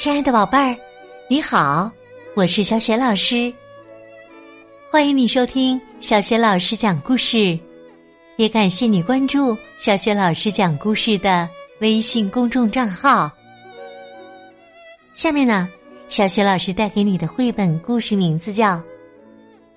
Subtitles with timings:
[0.00, 0.74] 亲爱的宝贝儿，
[1.28, 1.92] 你好，
[2.34, 3.52] 我是小雪老师。
[4.90, 7.58] 欢迎你收听小雪老师讲故事，
[8.36, 11.46] 也感谢你关注小雪老师讲故事的
[11.82, 13.30] 微信公众账号。
[15.14, 15.68] 下面呢，
[16.08, 18.76] 小雪老师带给你的绘本故事名字叫《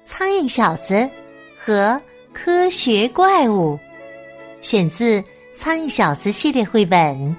[0.06, 0.94] 苍蝇小子》
[1.54, 2.02] 和
[2.32, 3.78] 科学怪物，
[4.62, 5.20] 选自
[5.54, 7.36] 《苍蝇小子》系列绘本。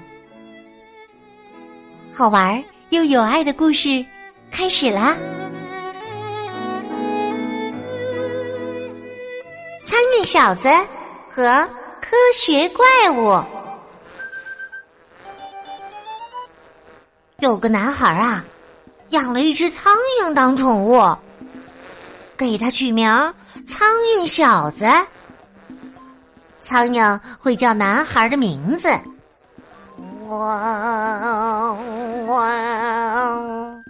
[2.13, 2.63] 好玩儿
[2.95, 4.07] 又有爱的故事
[4.53, 5.17] 开始啦！
[9.83, 10.69] 苍蝇小子
[11.29, 11.69] 和
[12.01, 13.43] 科学怪物。
[17.41, 18.45] 有个男孩啊，
[19.09, 21.03] 养了一只苍蝇当宠物，
[22.37, 23.11] 给他取名
[23.67, 24.87] “苍蝇小子”。
[26.63, 28.89] 苍蝇会叫男孩的名字。
[30.39, 33.85] 汪汪！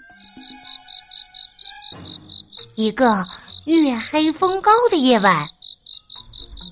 [2.75, 3.25] 一个
[3.65, 5.49] 月黑风高的夜晚，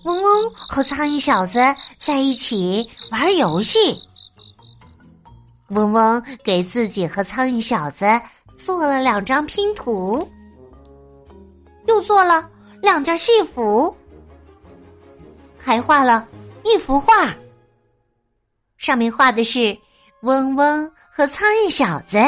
[0.05, 1.59] 嗡嗡和苍蝇小子
[1.99, 4.01] 在一起玩游戏。
[5.69, 8.05] 嗡嗡给自己和苍蝇小子
[8.57, 10.29] 做了两张拼图，
[11.87, 12.51] 又做了
[12.83, 13.97] 两件戏服，
[15.59, 16.29] 还画了
[16.63, 17.35] 一幅画。
[18.83, 19.79] 上面画的是
[20.23, 22.19] 嗡嗡和苍蝇小子，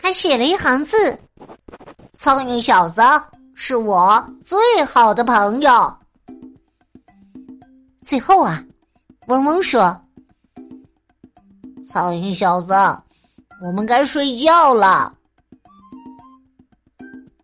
[0.00, 0.96] 还写了一行字
[2.14, 3.02] ：“苍蝇小子
[3.52, 5.98] 是我最好的朋友。”
[8.06, 8.62] 最后啊，
[9.26, 10.00] 嗡嗡说
[11.90, 12.72] ：“苍蝇小子，
[13.60, 15.12] 我们该睡觉了。”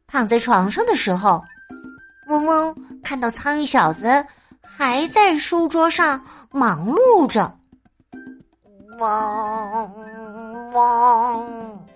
[0.06, 1.42] 躺在床上的时候，
[2.28, 4.24] 嗡嗡看到苍蝇小子
[4.62, 7.52] 还在书桌上忙碌着。
[8.98, 11.86] 嗡嗡，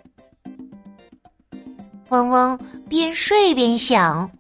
[2.09, 4.31] 嗡嗡边睡边想：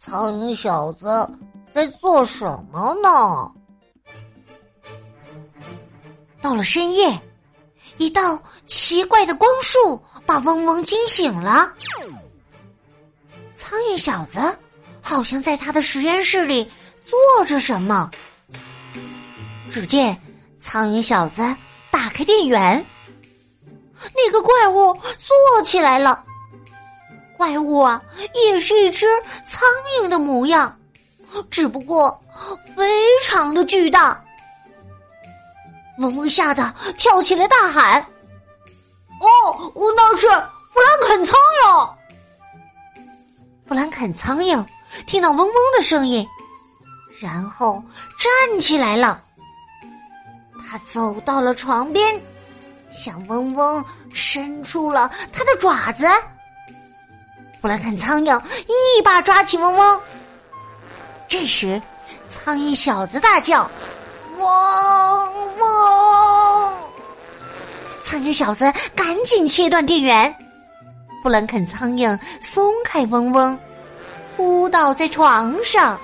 [0.00, 1.28] 苍蝇小子
[1.72, 3.52] 在做什么呢？
[6.42, 7.20] 到了深夜，
[7.98, 11.72] 一道奇怪的光束把嗡嗡惊醒了。
[13.54, 14.40] 苍蝇小子
[15.02, 16.68] 好像在他的实验室里
[17.04, 18.10] 做着什么。
[19.70, 20.18] 只见。
[20.62, 21.42] 苍蝇小子
[21.90, 22.84] 打开电源，
[24.14, 26.24] 那个怪物坐起来了。
[27.36, 28.00] 怪物啊，
[28.34, 29.06] 也是一只
[29.46, 29.66] 苍
[29.98, 30.78] 蝇的模样，
[31.50, 32.22] 只不过
[32.76, 32.84] 非
[33.22, 34.22] 常的巨大。
[35.98, 38.00] 嗡嗡吓得跳起来大喊
[39.20, 41.34] ：“哦，那是弗兰肯苍
[41.64, 41.94] 蝇！”
[43.66, 44.64] 弗兰肯苍蝇
[45.06, 46.26] 听到嗡嗡的声音，
[47.20, 47.82] 然后
[48.18, 49.22] 站起来了。
[50.70, 52.22] 他走到了床边，
[52.92, 56.06] 向嗡嗡伸出了他的爪子。
[57.60, 60.00] 布兰肯苍蝇一把抓起嗡嗡。
[61.26, 61.82] 这时，
[62.28, 63.68] 苍蝇小子大叫
[64.38, 66.74] ：“嗡嗡！”
[68.04, 70.32] 苍蝇小子赶紧切断电源。
[71.20, 73.58] 布兰肯苍蝇松开嗡嗡，
[74.36, 75.98] 扑倒在床上。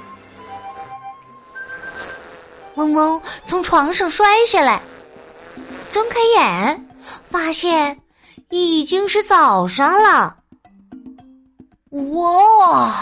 [2.77, 4.83] 嗡嗡从床上摔下来，
[5.91, 6.89] 睁开眼，
[7.31, 7.99] 发现
[8.51, 10.37] 已经是早上了。
[11.91, 12.93] 哇，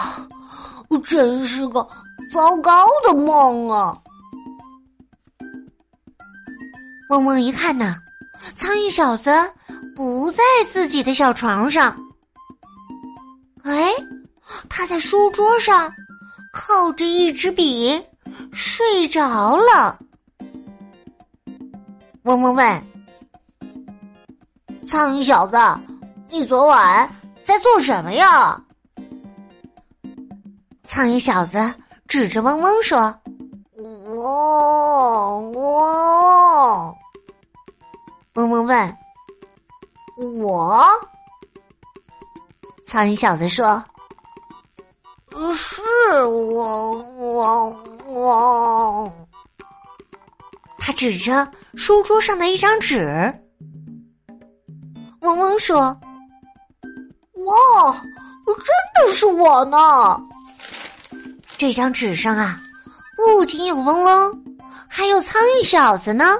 [1.04, 1.86] 真是个
[2.32, 3.98] 糟糕的梦啊！
[7.10, 7.96] 嗡嗡一看呢，
[8.56, 9.30] 苍蝇小子
[9.96, 10.42] 不在
[10.72, 11.96] 自己的小床上，
[13.64, 13.92] 哎，
[14.68, 15.92] 他在书桌上
[16.52, 18.00] 靠着一支笔。
[18.54, 19.98] 睡着了。
[22.22, 22.86] 嗡嗡问
[24.88, 25.58] ：“苍蝇小子，
[26.30, 27.10] 你昨晚
[27.44, 28.62] 在做什么呀？”
[30.86, 31.74] 苍蝇小子
[32.06, 33.14] 指着嗡嗡说
[33.76, 36.96] ：“我我。”
[38.34, 38.96] 嗡嗡问
[40.40, 40.82] ：“我？”
[42.86, 43.84] 苍蝇小子说
[45.54, 45.82] ：“是
[46.24, 47.76] 我我。”
[48.14, 49.12] 哇！
[50.78, 53.32] 他指着书桌上的一张纸，
[55.20, 55.98] 嗡嗡说
[57.46, 57.92] ：“哇，
[58.46, 60.20] 真的是我呢！
[61.56, 62.60] 这张纸上啊，
[63.16, 64.44] 不仅有嗡嗡，
[64.86, 66.38] 还有苍蝇小子呢，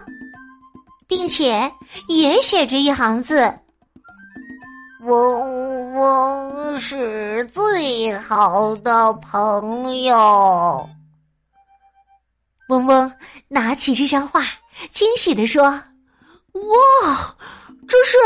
[1.09, 1.73] 并且
[2.09, 3.53] 也写着一行字
[5.03, 10.89] ：‘嗡嗡是最好的朋友。’”
[12.69, 13.13] 嗡嗡
[13.49, 14.43] 拿起这张画，
[14.91, 15.65] 惊喜的说
[16.53, 17.35] ：“哇，
[17.87, 18.17] 这是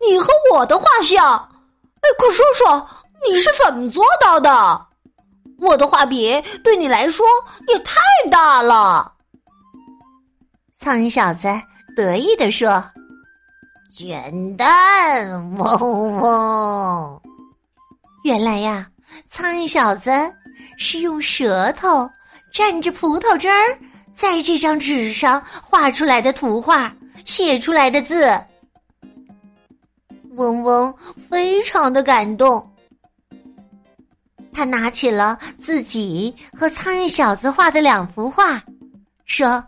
[0.00, 1.36] 你和我的画像。
[2.00, 2.88] 哎，快说说
[3.28, 4.86] 你是怎么做到的？
[5.60, 7.26] 我的画笔对你来说
[7.66, 7.96] 也太
[8.30, 9.12] 大了。
[10.78, 11.48] 苍蝇小子
[11.96, 12.84] 得意地说
[13.92, 17.20] ：“简单，嗡嗡。
[18.22, 18.86] 原来呀，
[19.28, 20.12] 苍蝇小子
[20.78, 22.08] 是用舌头
[22.54, 23.76] 蘸着葡萄汁儿，
[24.18, 26.92] 在这张纸上画出来的图画，
[27.24, 28.28] 写出来的字。
[30.34, 30.92] 嗡嗡
[31.30, 32.68] 非常的感动，
[34.52, 38.60] 他拿起了自己和苍蝇小子画的两幅画，
[39.24, 39.64] 说。”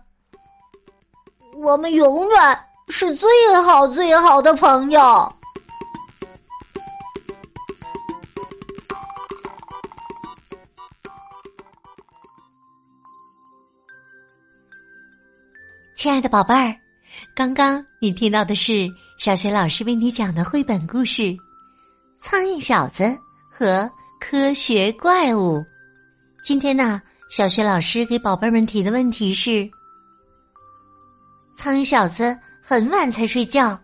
[1.57, 2.59] 我们永远
[2.89, 3.29] 是最
[3.63, 5.33] 好最好的朋友。
[16.03, 16.75] 亲爱的宝贝儿，
[17.37, 18.89] 刚刚你听到的是
[19.19, 21.21] 小学老师为你讲的绘本故事
[22.19, 23.15] 《苍蝇小子
[23.53, 23.87] 和
[24.19, 25.59] 科学怪物》。
[26.43, 29.69] 今天呢，小学老师给宝贝们提的问题是。
[31.59, 33.79] 苍蝇小子很晚才睡觉，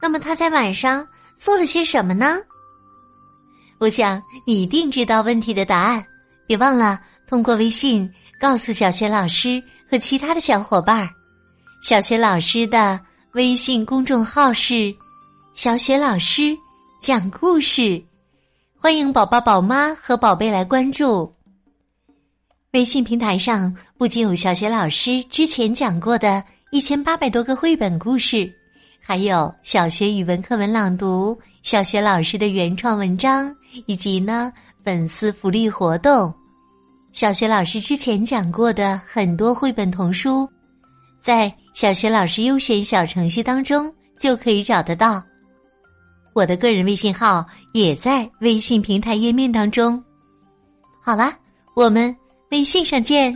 [0.00, 2.38] 那么他在晚上做了些什么呢？
[3.80, 6.02] 我想你一定知道问题的答案，
[6.46, 8.10] 别忘了通过微信
[8.40, 11.10] 告诉小学老师和其他的小伙伴儿。
[11.82, 13.00] 小学老师的
[13.32, 14.94] 微信公众号是
[15.54, 16.56] “小雪老师
[17.00, 18.02] 讲故事”，
[18.76, 21.32] 欢迎宝宝、宝妈和宝贝来关注。
[22.72, 26.42] 微信平台上不仅有小学老师之前讲过的。
[26.70, 28.46] 一千八百多个绘本故事，
[29.00, 33.50] 还有小学语文课文朗读、小学老师的原创文章，
[33.86, 34.52] 以及呢
[34.84, 36.30] 粉丝福利活动。
[37.14, 40.46] 小学老师之前讲过的很多绘本童书，
[41.22, 43.88] 在小学老师优选小程序当中
[44.18, 45.22] 就可以找得到。
[46.34, 50.02] 我的个人微信号也在微信平台页面当中。
[51.04, 51.38] 好啦，
[51.76, 52.12] 我们
[52.50, 53.32] 微信上见。